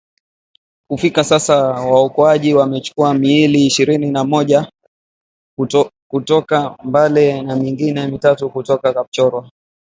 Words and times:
Kufikia 0.89 1.23
sasa 1.23 1.55
waokoaji 1.73 2.53
wamechukua 2.53 3.13
miili 3.13 3.65
ishirini 3.65 4.11
na 4.11 4.23
moja 4.23 4.71
kutoka 6.11 6.77
Mbale 6.83 7.41
na 7.41 7.55
mingine 7.55 8.07
mitatu 8.07 8.49
kutoka 8.49 8.93
Kapchorwa. 8.93 9.49